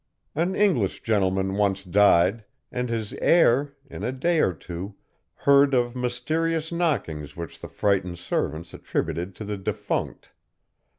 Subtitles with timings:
[0.33, 4.95] An English gentleman once died, and his heir, in a day or two,
[5.35, 10.31] heard of mysterious knockings which the frightened servants attributed to the defunct.